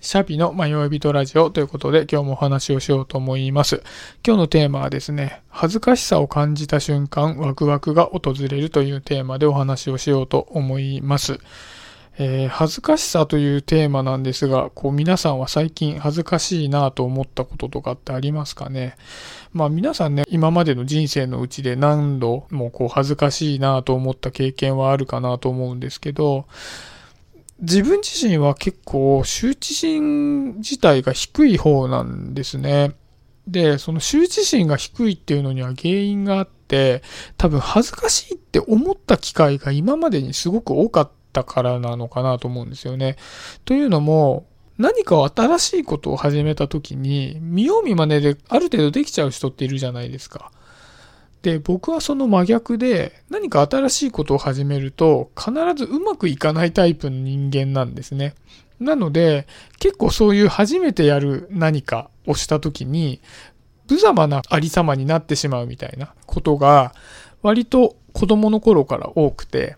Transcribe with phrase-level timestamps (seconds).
[0.00, 3.82] シャビの迷い人ラジオということで今日もお話をしようと思います。
[4.24, 11.40] 今日のテーマはですね、恥ずかしさを感じた瞬間、ワクワクが訪れるというテーマでお話をしようと思います。
[12.16, 18.96] えー、恥ずかしさというテーマなんですが、こう皆さんは最近恥ずかしいなと思ったこととかってありますかね？
[19.52, 26.46] まあ皆さんね、今までの人生のうちで何度もこう恥ずかしいなと思った経験はあるかなと思うんですけど、
[27.60, 32.94] 自分自身は結構羞恥心自体が低い方なんですね。
[33.48, 37.02] で、その羞恥心が低いっていうのには原因があって、
[37.36, 43.16] 多分恥ずかしいって思った機会が今までにすごく多かったからなのかなと思うんですよね。
[43.64, 50.52] というのも、何か新しいことを始めた時に、見よう見真似である程度できちゃう人っているじゃないですか。
[51.48, 58.34] で、僕はその真逆で、何か新しいことを始めると、必ずうまくいかないタイプの人間なんですね。
[58.78, 59.46] なので、
[59.78, 63.22] 結構そういう初めてやる何かをした時に、
[63.88, 66.94] 無様なありさまになってしまうみたいなことが、
[67.40, 69.76] 割と子供の頃から多くて、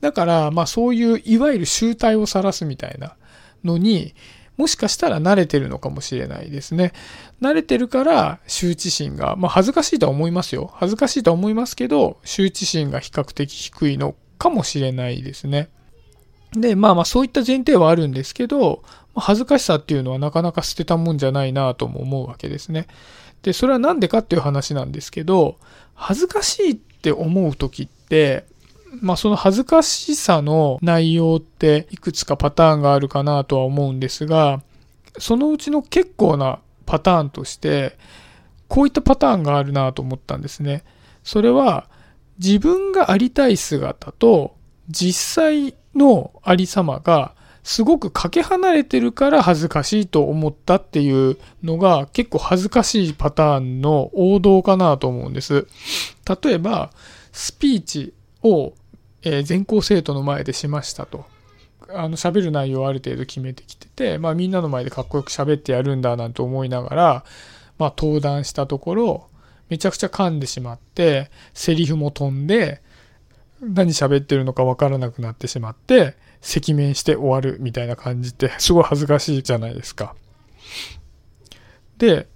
[0.00, 3.14] だから、まあそういういわゆる集体を晒すみたいな
[3.62, 4.16] のに、
[4.56, 6.92] もしかしたら慣れてるのかもしれないですね。
[7.40, 10.70] 慣れてるから羞恥心が、まあ恥ずかしいとは思いますよ。
[10.74, 15.68] 恥ずかしいとは思いますけど、羞恥心が比較的低いのかもしれないですね。
[16.52, 18.82] で、まあまあそういった前提はあるんですけど、
[19.16, 22.86] 恥ずかしさっていうのはなかなか捨てたもんじゃないなとも思うわけですね。
[23.42, 25.58] で、それはなんでかっていう話なんですけど、
[25.94, 28.44] 恥ずかしいって思う時って、
[29.00, 34.62] まあその恥ずかしさの内容っていくつかパターンがあるかなとは思うんですが、
[35.18, 37.96] そのうちの結構なパターンとして、
[38.68, 40.84] こういったパターンがあるなと思ったんですね。
[41.22, 41.88] それは
[42.38, 44.54] 自分がありたい姿と
[44.88, 55.66] 実際のありさまがすごくかけ離れてるから恥ずかしいと思ったっていうのが結構恥ずかしいパターンの王道かなと思うんです。
[56.42, 56.90] 例えば、
[57.32, 58.12] スピーチ
[58.42, 58.74] を
[59.24, 61.24] え、全校生徒の前でしましたと。
[61.88, 67.24] あの、喋る内容をある程度決めてきてて、まあみんなの前でかっこよく喋ってやるんだなんて思いながら、
[67.78, 69.28] まあ登壇したところ、
[69.68, 72.82] めちゃくちゃ噛んでしまって、セリフも飛んで、
[73.60, 80.14] 何喋ってるのかわからなくなってしまって、赤面して終わるみたいな感じって すごい恥ずかしいじゃないですか。
[81.96, 82.28] で、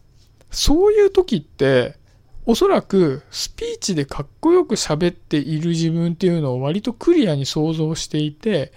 [0.50, 1.97] そういう時って、
[2.48, 8.72] おそらくスピーチでかっこよく喋っている自分っていうのを割とクリアに想像していて、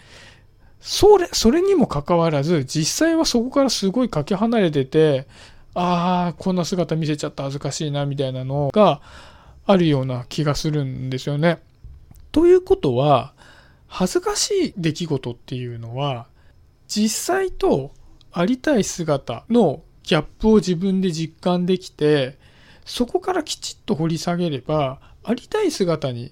[0.82, 5.26] それ、それにもかかわらず、実際はそこからすごいかけ離れてて、
[5.74, 9.00] ああ、こんな姿見せちゃった恥ずかしいな、みたいなのが
[9.66, 11.62] あるような気がするんですよね。
[12.34, 13.34] ということは、
[13.88, 16.28] 恥ずかしい出来事っていうのは、
[16.90, 17.92] 実際と
[18.34, 22.38] ありたい姿のギャップを自分で実感できて、
[22.86, 26.32] そこからきちっと掘り下げれば、ありたい姿に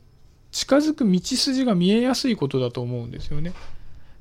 [0.52, 3.54] 近づく道筋が見えやすいことだと思うんですよね。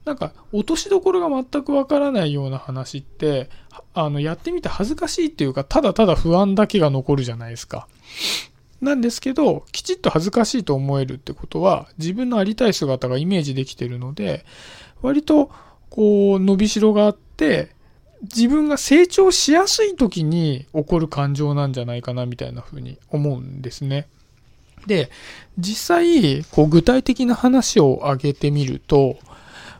[0.04, 3.50] なんか、落としどころが全くわからないような話って、
[3.92, 7.88] あの、やってみて恥ずかしいっていうか、ただただ不安だけが残るじゃないですか。
[8.80, 14.44] なんですけど、きちっと恥ずかしいと思えるってことは、自分のありたい姿がイメージできてるので、
[15.02, 15.50] 割と、
[15.90, 17.76] こう、伸びしろがあって、
[18.22, 24.08] 自分が成長しやすい時に起こる感情なんじゃないかなみたいな風に思うんですね。
[24.86, 25.10] で、
[25.58, 29.16] 実際、こう具体的な話を挙げてみると、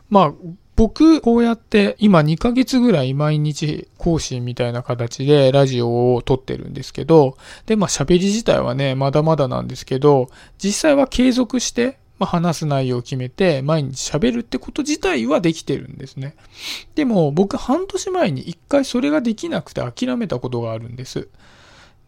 [0.09, 0.33] まあ、
[0.75, 16.35] 僕、こうやって今2ヶ月ぐらい毎日更新みたいな形でラジオを撮ってるんですけど、で、まあ喋り自体はね、まだまだなんですけど、実際は継続してまあ、話す内容を決めて毎日喋るってこと自体はできてるんですね。
[16.95, 21.29] でも僕半年前に一回それができなくて諦めたことがあるんです。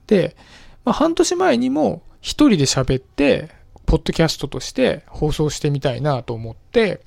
[0.07, 0.35] で、
[0.83, 3.49] まあ、半年前にも一人で喋って、
[3.85, 7.01] ポッドキャストとして放送してみたいなと思って、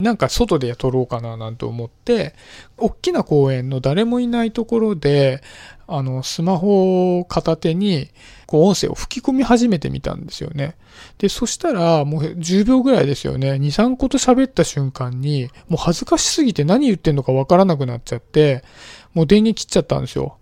[0.00, 2.34] なんか外で撮ろうかななんて思って、
[2.78, 5.42] 大きな公園の誰もいないところで、
[5.86, 8.08] あの、スマホを片手に、
[8.46, 10.76] こう音声を吹き込み始めてみたんですよね。
[11.18, 13.52] で、そしたら、もう10秒ぐらいですよね。
[13.52, 18.64] 2、3個と喋った瞬間に、もう恥ずかしすぎて何言ってんのかわからなくなっちゃって、
[19.12, 20.38] もう電源切っちゃったんですよ。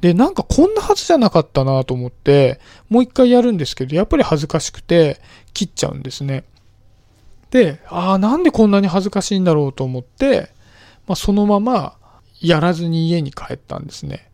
[0.00, 5.20] で、なんかこんなはずじゃなかったなと思って、もう一回やるんですけど、やっぱり恥ずかしくて、
[5.54, 6.44] 切っちゃうんですね。
[7.50, 10.50] で、ああ、なんでこんなに恥ずかしいんだろうと思って、
[11.06, 11.96] まあ、そのまま
[12.40, 14.28] やらずに家に帰ったんですね。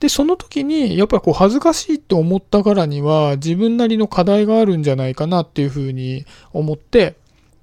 [0.00, 7.16] で、その時に、やっぱりこう恥ずかしいって思ったからには、自分なりの課題があるんじゃないかなっていうふうに思って、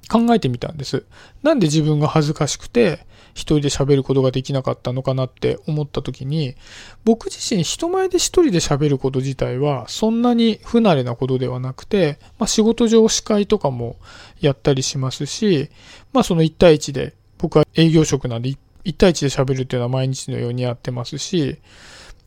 [0.08, 1.06] 考えてみたんです。
[1.44, 6.56] なんで自分が恥ずかしくて一人で喋ることができなかったのかなって思った時に、
[7.04, 13.98] 僕自身人前で一人で喋ること自体はそんなに不慣れなことではなくて、まあ、仕事上司会とかも
[14.40, 15.70] やったりしますし、
[16.14, 18.50] まあその1対1で、僕は営業職なんで
[18.86, 21.58] 1対1で喋るっていうのは毎日のようにやってますし、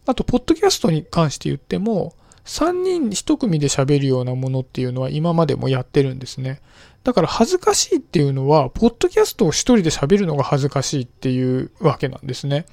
[0.09, 2.15] あと、ポッドキャストに関して言っても、
[2.49, 6.61] 3人1組で喋るようなものっていうのは今までもやってるんですね。
[7.05, 12.65] だから恥ずかしいっていうのは、ポッドキャストを一人で喋るのが恥ずかしいっていうわけなんですね。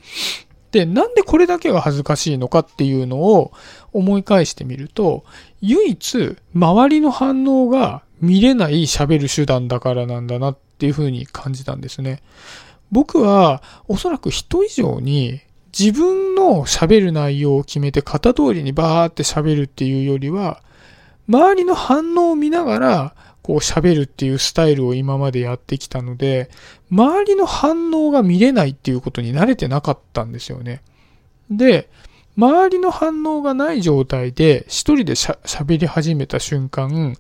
[0.72, 3.52] で、なんでこれだけが恥ずかしいのかっていうのを
[3.92, 5.26] 思い返してみると、
[5.62, 12.22] 唯一周りの反応が見れない喋る手段だからなんだなっていうふうに感じたんですね。
[12.92, 15.42] 僕はおそらく人以上に
[15.78, 20.62] 自分の喋る内容を決めて型通りにバーって喋るっていうよりは、
[21.28, 26.50] 周りの反応を見ながらこう喋るっていうスタイルを今までやってきたので、
[26.90, 30.82] 周りの反応が見れないっていうことに慣れてなかったんですよね。
[31.52, 31.90] で、
[32.38, 37.18] 周りの反応がない状態で一人で喋り始めた瞬間、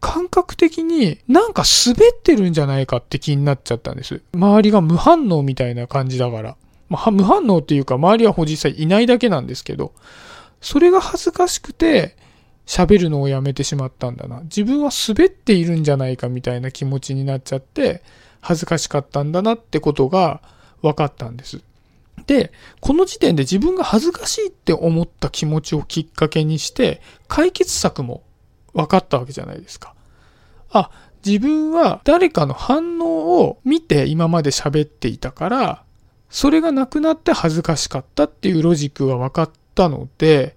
[0.00, 4.22] 感覚的になんか滑ってるんじゃないかって気になっちゃったんです。
[4.34, 6.56] 周りが無反応みたいな感じだから。
[6.88, 9.92] まあ、無反応っていうか周りはほ実際いないだけなんですけど、
[10.60, 12.16] それが恥ずかしくて、
[12.66, 14.42] 喋るのをやめてしまったんだな。
[14.42, 18.02] 自分は滑っているんじゃないかみたいな気持ちになっちゃって、
[18.40, 20.42] 恥ずかしかったんだなってことが
[20.82, 21.62] 分かったんです。
[22.26, 28.22] で、この時点で自分が恥ずかしいって思った気持ちをきっかけにして、解決策も
[28.74, 29.94] 分かったわけじゃないですか。
[30.70, 30.90] あ、
[31.24, 35.84] 自分は誰かの反応を見て今まで喋っていたから、
[36.30, 40.56] それがなくなって恥ずかしかったっていうロジックが分かったので、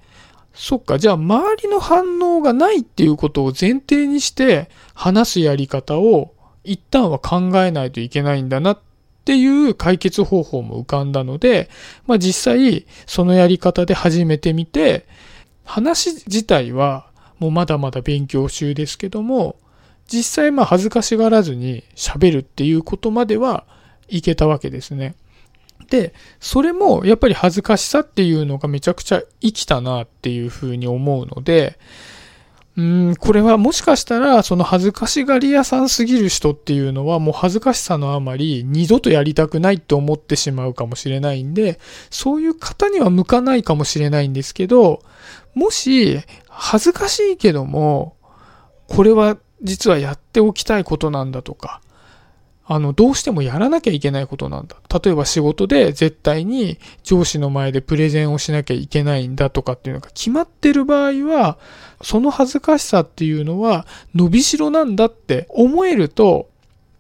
[0.53, 6.33] そっか、じゃあ周りの反応がないっていうことを前提にして話すやり方を
[6.63, 8.79] 一旦は考えないといけないんだなっ
[9.23, 11.69] ていう解決方法も浮かんだので、
[12.05, 15.07] まあ実際そのやり方で始めてみて、
[15.63, 17.09] 話自体は
[17.39, 19.55] もうまだまだ勉強中ですけども、
[20.07, 23.65] 実際まあ恥ずかしがらずに喋るっていうことまでは
[24.09, 25.15] いけたわけですね。
[25.91, 31.77] で、それもやっぱり恥ずかしさっていうのがめちゃくちゃ生きたなっていうふうに思うので、
[32.77, 41.77] うん、これはもしかしたら、その恥ずかしがり屋さんすぎる人っていうのは、もう恥ずかしさのあまり、二度とやりたくないって思ってしまうかもしれないんで、
[42.09, 45.03] そういう方には向かないかもしれないんですけど、
[45.53, 48.15] もし、恥ずかしいけども、
[48.87, 51.81] これは実はやっておきたいことなんだとか、
[52.65, 54.77] あの、どうしてもやらなきゃいけないことなんだ。
[55.03, 61.57] 例えば仕事で絶対に上司の前でプレゼンをしなきゃいけないんだとかっていうのが決まってる場合は、
[62.01, 63.85] その恥ずかしさっていうのは
[64.15, 66.49] 伸びしろなんだって思えると、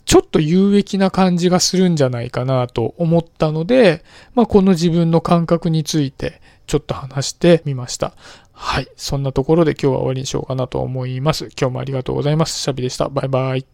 [0.05, 4.03] ちょっと有益な感じがするんじゃないかなと思ったので、
[4.33, 8.13] まあ、この自分の感覚についてちょっと話してみました。
[8.51, 8.87] はい。
[8.95, 11.49] そんなところで今日は終わりにしようかなと思います。
[11.59, 12.59] 今日もありがとうございます。
[12.59, 13.09] シャビでした。
[13.09, 13.65] バイバイ。